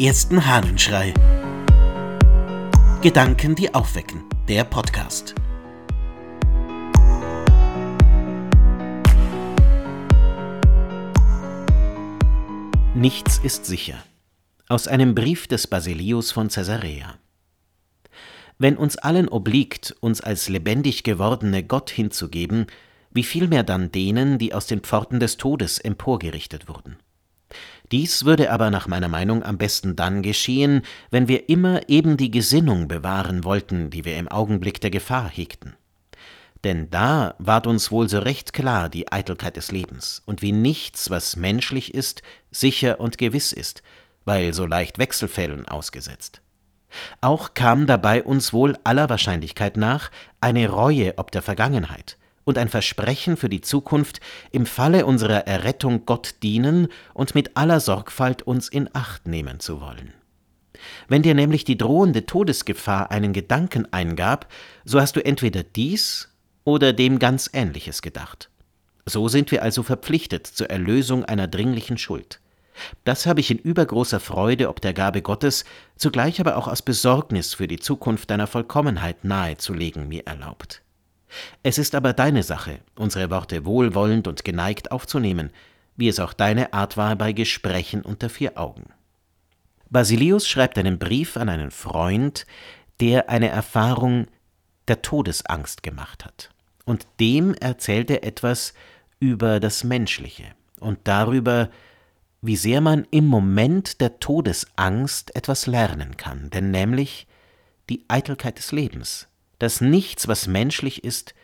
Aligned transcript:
ersten 0.00 0.46
Hahnenschrei. 0.46 1.12
Gedanken, 3.02 3.54
die 3.54 3.74
aufwecken. 3.74 4.24
Der 4.48 4.64
Podcast. 4.64 5.34
Nichts 12.94 13.40
ist 13.42 13.66
sicher. 13.66 14.02
Aus 14.68 14.88
einem 14.88 15.14
Brief 15.14 15.46
des 15.46 15.66
Basilius 15.66 16.32
von 16.32 16.48
Caesarea. 16.48 17.18
Wenn 18.56 18.78
uns 18.78 18.96
allen 18.96 19.28
obliegt, 19.28 19.94
uns 20.00 20.22
als 20.22 20.48
lebendig 20.48 21.04
gewordene 21.04 21.62
Gott 21.62 21.90
hinzugeben, 21.90 22.68
wie 23.10 23.24
viel 23.24 23.48
mehr 23.48 23.64
dann 23.64 23.92
denen, 23.92 24.38
die 24.38 24.54
aus 24.54 24.66
den 24.66 24.80
Pforten 24.80 25.20
des 25.20 25.36
Todes 25.36 25.78
emporgerichtet 25.78 26.68
wurden. 26.68 26.96
Dies 27.92 28.24
würde 28.24 28.52
aber 28.52 28.70
nach 28.70 28.86
meiner 28.86 29.08
Meinung 29.08 29.42
am 29.42 29.58
besten 29.58 29.96
dann 29.96 30.22
geschehen, 30.22 30.82
wenn 31.10 31.26
wir 31.26 31.48
immer 31.48 31.88
eben 31.88 32.16
die 32.16 32.30
Gesinnung 32.30 32.86
bewahren 32.86 33.42
wollten, 33.42 33.90
die 33.90 34.04
wir 34.04 34.16
im 34.16 34.28
Augenblick 34.28 34.80
der 34.80 34.90
Gefahr 34.90 35.28
hegten. 35.28 35.74
Denn 36.62 36.90
da 36.90 37.34
ward 37.38 37.66
uns 37.66 37.90
wohl 37.90 38.08
so 38.08 38.18
recht 38.18 38.52
klar 38.52 38.88
die 38.88 39.10
Eitelkeit 39.10 39.56
des 39.56 39.72
Lebens 39.72 40.22
und 40.26 40.42
wie 40.42 40.52
nichts, 40.52 41.10
was 41.10 41.36
menschlich 41.36 41.94
ist, 41.94 42.22
sicher 42.50 43.00
und 43.00 43.18
gewiss 43.18 43.52
ist, 43.52 43.82
weil 44.24 44.52
so 44.52 44.66
leicht 44.66 44.98
Wechselfällen 44.98 45.66
ausgesetzt. 45.66 46.42
Auch 47.20 47.54
kam 47.54 47.86
dabei 47.86 48.22
uns 48.22 48.52
wohl 48.52 48.76
aller 48.84 49.08
Wahrscheinlichkeit 49.08 49.76
nach 49.76 50.10
eine 50.40 50.68
Reue 50.68 51.14
ob 51.16 51.30
der 51.30 51.42
Vergangenheit, 51.42 52.18
und 52.50 52.58
ein 52.58 52.68
Versprechen 52.68 53.36
für 53.36 53.48
die 53.48 53.60
Zukunft, 53.60 54.20
im 54.50 54.66
Falle 54.66 55.06
unserer 55.06 55.46
Errettung 55.46 56.04
Gott 56.04 56.34
dienen 56.42 56.88
und 57.14 57.34
mit 57.34 57.56
aller 57.56 57.80
Sorgfalt 57.80 58.42
uns 58.42 58.68
in 58.68 58.90
Acht 58.92 59.26
nehmen 59.26 59.60
zu 59.60 59.80
wollen. 59.80 60.12
Wenn 61.08 61.22
dir 61.22 61.34
nämlich 61.34 61.64
die 61.64 61.78
drohende 61.78 62.26
Todesgefahr 62.26 63.12
einen 63.12 63.32
Gedanken 63.32 63.86
eingab, 63.92 64.48
so 64.84 65.00
hast 65.00 65.14
du 65.14 65.24
entweder 65.24 65.62
dies 65.62 66.28
oder 66.64 66.92
dem 66.92 67.20
ganz 67.20 67.48
Ähnliches 67.52 68.02
gedacht. 68.02 68.50
So 69.06 69.28
sind 69.28 69.52
wir 69.52 69.62
also 69.62 69.84
verpflichtet 69.84 70.46
zur 70.46 70.70
Erlösung 70.70 71.24
einer 71.24 71.46
dringlichen 71.46 71.98
Schuld. 71.98 72.40
Das 73.04 73.26
habe 73.26 73.40
ich 73.40 73.50
in 73.50 73.58
übergroßer 73.58 74.18
Freude 74.18 74.68
ob 74.68 74.80
der 74.80 74.92
Gabe 74.92 75.22
Gottes, 75.22 75.64
zugleich 75.96 76.40
aber 76.40 76.56
auch 76.56 76.66
aus 76.66 76.82
Besorgnis 76.82 77.54
für 77.54 77.68
die 77.68 77.78
Zukunft 77.78 78.30
deiner 78.30 78.48
Vollkommenheit 78.48 79.24
nahezulegen 79.24 80.08
mir 80.08 80.26
erlaubt. 80.26 80.82
Es 81.62 81.78
ist 81.78 81.94
aber 81.94 82.12
deine 82.12 82.42
Sache, 82.42 82.80
unsere 82.96 83.30
Worte 83.30 83.64
wohlwollend 83.64 84.28
und 84.28 84.44
geneigt 84.44 84.92
aufzunehmen, 84.92 85.50
wie 85.96 86.08
es 86.08 86.20
auch 86.20 86.32
deine 86.32 86.72
Art 86.72 86.96
war 86.96 87.16
bei 87.16 87.32
Gesprächen 87.32 88.02
unter 88.02 88.28
vier 88.28 88.58
Augen. 88.58 88.92
Basilius 89.90 90.48
schreibt 90.48 90.78
einen 90.78 90.98
Brief 90.98 91.36
an 91.36 91.48
einen 91.48 91.70
Freund, 91.70 92.46
der 93.00 93.28
eine 93.28 93.48
Erfahrung 93.48 94.26
der 94.88 95.02
Todesangst 95.02 95.82
gemacht 95.82 96.24
hat. 96.24 96.50
Und 96.84 97.06
dem 97.18 97.54
erzählt 97.54 98.10
er 98.10 98.24
etwas 98.24 98.74
über 99.18 99.60
das 99.60 99.84
Menschliche 99.84 100.44
und 100.80 100.98
darüber, 101.04 101.70
wie 102.42 102.56
sehr 102.56 102.80
man 102.80 103.06
im 103.10 103.26
Moment 103.26 104.00
der 104.00 104.18
Todesangst 104.18 105.36
etwas 105.36 105.66
lernen 105.66 106.16
kann, 106.16 106.50
denn 106.50 106.70
nämlich 106.70 107.26
die 107.90 108.04
Eitelkeit 108.08 108.58
des 108.58 108.72
Lebens, 108.72 109.28
dass 109.60 109.80
nichts, 109.80 110.26
was 110.26 110.48
menschlich 110.48 111.04
ist, 111.04 111.34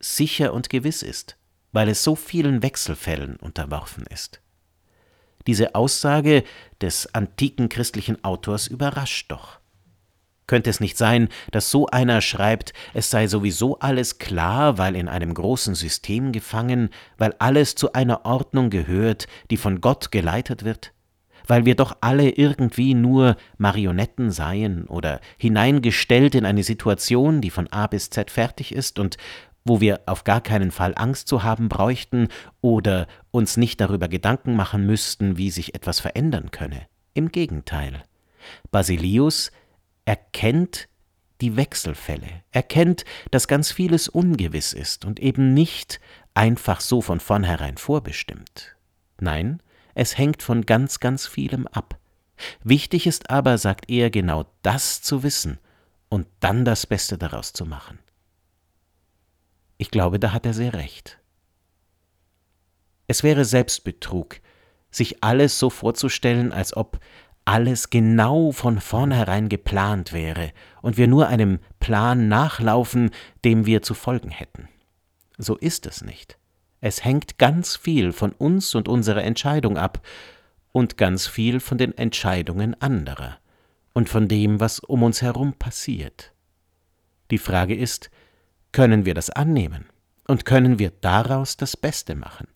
sicher 0.00 0.52
und 0.52 0.68
gewiss 0.68 1.02
ist, 1.02 1.36
weil 1.70 1.88
es 1.88 2.02
so 2.02 2.16
vielen 2.16 2.62
Wechselfällen 2.64 3.36
unterworfen 3.36 4.04
ist. 4.06 4.40
Diese 5.46 5.74
Aussage 5.76 6.42
des 6.80 7.14
antiken 7.14 7.68
christlichen 7.68 8.22
Autors 8.24 8.66
überrascht 8.66 9.30
doch. 9.30 9.60
Könnte 10.46 10.70
es 10.70 10.80
nicht 10.80 10.96
sein, 10.96 11.28
dass 11.52 11.70
so 11.70 11.86
einer 11.86 12.22
schreibt, 12.22 12.72
es 12.94 13.10
sei 13.10 13.28
sowieso 13.28 13.78
alles 13.80 14.18
klar, 14.18 14.78
weil 14.78 14.96
in 14.96 15.06
einem 15.06 15.34
großen 15.34 15.74
System 15.74 16.32
gefangen, 16.32 16.88
weil 17.18 17.34
alles 17.38 17.74
zu 17.74 17.92
einer 17.92 18.24
Ordnung 18.24 18.70
gehört, 18.70 19.26
die 19.50 19.58
von 19.58 19.82
Gott 19.82 20.10
geleitet 20.10 20.64
wird? 20.64 20.92
Weil 21.48 21.64
wir 21.64 21.74
doch 21.74 21.96
alle 22.00 22.30
irgendwie 22.30 22.94
nur 22.94 23.36
Marionetten 23.56 24.30
seien 24.30 24.84
oder 24.86 25.20
hineingestellt 25.38 26.36
in 26.36 26.46
eine 26.46 26.62
Situation, 26.62 27.40
die 27.40 27.50
von 27.50 27.66
A 27.68 27.88
bis 27.88 28.10
Z 28.10 28.30
fertig 28.30 28.72
ist 28.72 29.00
und 29.00 29.16
wo 29.64 29.80
wir 29.80 30.00
auf 30.06 30.24
gar 30.24 30.40
keinen 30.40 30.70
Fall 30.70 30.94
Angst 30.96 31.26
zu 31.26 31.42
haben 31.42 31.68
bräuchten 31.68 32.28
oder 32.60 33.06
uns 33.30 33.56
nicht 33.56 33.80
darüber 33.80 34.08
Gedanken 34.08 34.54
machen 34.54 34.86
müssten, 34.86 35.36
wie 35.36 35.50
sich 35.50 35.74
etwas 35.74 36.00
verändern 36.00 36.50
könne. 36.50 36.86
Im 37.14 37.32
Gegenteil. 37.32 38.02
Basilius 38.70 39.50
erkennt 40.04 40.88
die 41.40 41.56
Wechselfälle, 41.56 42.42
erkennt, 42.50 43.04
dass 43.30 43.48
ganz 43.48 43.70
vieles 43.70 44.08
ungewiss 44.08 44.72
ist 44.72 45.04
und 45.04 45.20
eben 45.20 45.54
nicht 45.54 46.00
einfach 46.34 46.80
so 46.80 47.00
von 47.00 47.20
vornherein 47.20 47.76
vorbestimmt. 47.76 48.76
Nein, 49.20 49.60
es 49.98 50.16
hängt 50.16 50.44
von 50.44 50.64
ganz, 50.64 51.00
ganz 51.00 51.26
vielem 51.26 51.66
ab. 51.66 51.98
Wichtig 52.62 53.08
ist 53.08 53.30
aber, 53.30 53.58
sagt 53.58 53.90
er, 53.90 54.10
genau 54.10 54.44
das 54.62 55.02
zu 55.02 55.24
wissen 55.24 55.58
und 56.08 56.28
dann 56.38 56.64
das 56.64 56.86
Beste 56.86 57.18
daraus 57.18 57.52
zu 57.52 57.66
machen. 57.66 57.98
Ich 59.76 59.90
glaube, 59.90 60.20
da 60.20 60.32
hat 60.32 60.46
er 60.46 60.54
sehr 60.54 60.72
recht. 60.72 61.18
Es 63.08 63.24
wäre 63.24 63.44
Selbstbetrug, 63.44 64.36
sich 64.92 65.24
alles 65.24 65.58
so 65.58 65.68
vorzustellen, 65.68 66.52
als 66.52 66.76
ob 66.76 67.00
alles 67.44 67.90
genau 67.90 68.52
von 68.52 68.80
vornherein 68.80 69.48
geplant 69.48 70.12
wäre 70.12 70.52
und 70.80 70.96
wir 70.96 71.08
nur 71.08 71.26
einem 71.26 71.58
Plan 71.80 72.28
nachlaufen, 72.28 73.10
dem 73.44 73.66
wir 73.66 73.82
zu 73.82 73.94
folgen 73.94 74.30
hätten. 74.30 74.68
So 75.38 75.56
ist 75.56 75.86
es 75.86 76.02
nicht. 76.02 76.38
Es 76.80 77.04
hängt 77.04 77.38
ganz 77.38 77.76
viel 77.76 78.12
von 78.12 78.32
uns 78.32 78.74
und 78.74 78.88
unserer 78.88 79.24
Entscheidung 79.24 79.76
ab 79.76 80.06
und 80.72 80.96
ganz 80.96 81.26
viel 81.26 81.58
von 81.58 81.76
den 81.76 81.96
Entscheidungen 81.96 82.80
anderer 82.80 83.38
und 83.94 84.08
von 84.08 84.28
dem, 84.28 84.60
was 84.60 84.78
um 84.78 85.02
uns 85.02 85.20
herum 85.22 85.54
passiert. 85.54 86.32
Die 87.32 87.38
Frage 87.38 87.74
ist, 87.74 88.10
können 88.70 89.04
wir 89.04 89.14
das 89.14 89.30
annehmen 89.30 89.86
und 90.28 90.44
können 90.44 90.78
wir 90.78 90.92
daraus 91.00 91.56
das 91.56 91.76
Beste 91.76 92.14
machen? 92.14 92.46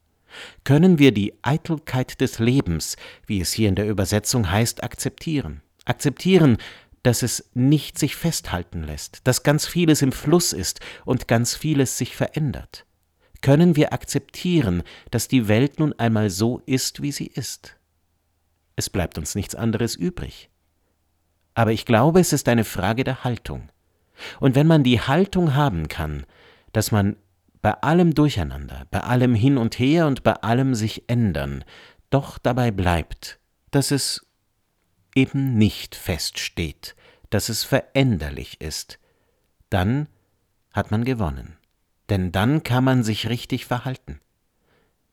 Können 0.63 0.99
wir 0.99 1.13
die 1.13 1.35
Eitelkeit 1.43 2.21
des 2.21 2.39
Lebens, 2.39 2.97
wie 3.27 3.41
es 3.41 3.53
hier 3.53 3.69
in 3.69 3.75
der 3.75 3.89
Übersetzung 3.89 4.51
heißt, 4.51 4.85
akzeptieren? 4.85 5.63
Akzeptieren, 5.85 6.59
dass 7.03 7.23
es 7.23 7.51
nicht 7.55 7.99
sich 7.99 8.15
festhalten 8.15 8.85
lässt, 8.85 9.27
dass 9.27 9.43
ganz 9.43 9.67
vieles 9.67 10.01
im 10.01 10.13
Fluss 10.13 10.53
ist 10.53 10.81
und 11.05 11.27
ganz 11.27 11.57
vieles 11.57 11.99
sich 11.99 12.15
verändert 12.15 12.87
können 13.43 13.77
wir 13.77 13.93
akzeptieren, 13.93 14.83
dass 15.11 15.29
die 15.29 15.49
Welt 15.49 15.79
nun 15.79 15.93
einmal 15.99 16.31
so 16.31 16.63
ist, 16.65 17.03
wie 17.03 17.13
sie 17.13 17.27
ist. 17.27 17.77
Es 18.77 18.89
bleibt 18.89 19.19
uns 19.19 19.35
nichts 19.35 19.55
anderes 19.55 19.95
übrig. 19.95 20.49
Aber 21.55 21.73
ich 21.73 21.85
glaube, 21.85 22.21
es 22.21 22.33
ist 22.33 22.49
eine 22.49 22.65
Frage 22.65 23.05
der 23.05 23.25
Haltung. 23.25 23.69
Und 24.41 24.55
wenn 24.55 24.67
man 24.67 24.85
die 24.85 25.01
Haltung 25.01 25.55
haben 25.55 25.89
kann, 25.89 26.25
dass 26.73 26.93
man 26.93 27.17
bei 27.61 27.75
allem 27.75 28.15
Durcheinander, 28.15 28.87
bei 28.91 29.01
allem 29.01 29.35
Hin 29.35 29.59
und 29.59 29.79
Her 29.79 30.07
und 30.07 30.23
bei 30.23 30.35
allem 30.35 30.75
sich 30.75 31.09
ändern, 31.09 31.65
doch 32.11 32.39
dabei 32.39 32.71
bleibt, 32.71 33.39
dass 33.71 33.91
es 33.91 34.27
eben 35.15 35.59
nicht 35.59 35.95
feststeht, 35.95 36.95
dass 37.31 37.49
es 37.49 37.65
veränderlich 37.65 38.61
ist, 38.61 38.99
dann 39.69 40.09
hat 40.73 40.91
man 40.91 41.05
gewonnen 41.05 41.57
denn 42.09 42.33
dann 42.33 42.63
kann 42.63 42.85
man 42.85 43.03
sich 43.03 43.29
richtig 43.29 43.67
verhalten. 43.67 44.21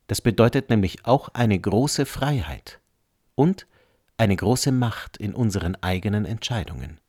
Das 0.06 0.20
bedeutet 0.20 0.70
nämlich 0.70 1.06
auch 1.06 1.28
eine 1.28 1.58
große 1.58 2.04
Freiheit 2.04 2.80
und 3.34 3.66
eine 4.16 4.36
große 4.36 4.72
Macht 4.72 5.16
in 5.16 5.34
unseren 5.34 5.76
eigenen 5.76 6.24
Entscheidungen. 6.26 7.00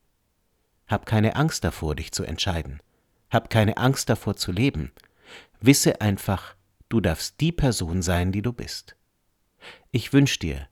Hab 0.88 1.06
keine 1.06 1.36
Angst 1.36 1.63
davor, 1.63 1.95
dich 1.95 2.12
zu 2.12 2.24
entscheiden. 2.24 2.80
Hab 3.30 3.50
keine 3.50 3.78
Angst 3.78 4.10
davor 4.10 4.36
zu 4.36 4.51
leben. 4.51 4.92
Wisse 5.60 6.01
einfach, 6.01 6.56
du 6.89 7.01
darfst 7.01 7.39
die 7.42 7.51
Person 7.51 8.01
sein, 8.01 8.31
die 8.31 8.42
du 8.42 8.54
bist. 8.54 8.95
Ich 9.92 10.13
wünsche 10.13 10.39
dir 10.39 10.68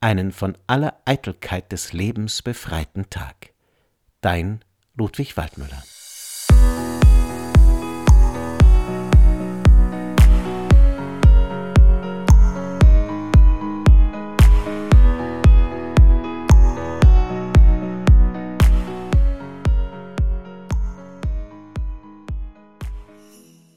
einen 0.00 0.32
von 0.32 0.56
aller 0.66 1.00
Eitelkeit 1.04 1.72
des 1.72 1.92
Lebens 1.92 2.42
befreiten 2.42 3.10
Tag. 3.10 3.52
Dein 4.20 4.64
Ludwig 4.94 5.36
Waldmüller. 5.36 5.82